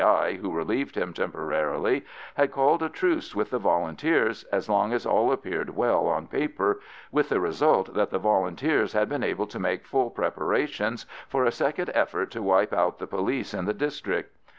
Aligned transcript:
I. 0.03 0.39
who 0.41 0.51
relieved 0.51 0.95
him 0.95 1.13
temporarily, 1.13 2.03
had 2.33 2.51
called 2.51 2.81
a 2.81 2.89
truce 2.89 3.35
with 3.35 3.51
the 3.51 3.59
Volunteers 3.59 4.43
as 4.45 4.67
long 4.67 4.93
as 4.93 5.05
all 5.05 5.31
appeared 5.31 5.75
well 5.75 6.07
on 6.07 6.25
paper, 6.25 6.79
with 7.11 7.29
the 7.29 7.39
result 7.39 7.93
that 7.93 8.09
the 8.09 8.17
Volunteers 8.17 8.93
had 8.93 9.07
been 9.07 9.23
able 9.23 9.45
to 9.45 9.59
make 9.59 9.85
full 9.85 10.09
preparations 10.09 11.05
for 11.27 11.45
a 11.45 11.51
second 11.51 11.91
effort 11.93 12.31
to 12.31 12.41
wipe 12.41 12.73
out 12.73 12.97
the 12.97 13.05
police 13.05 13.53
in 13.53 13.65
the 13.65 13.75
district. 13.75 14.35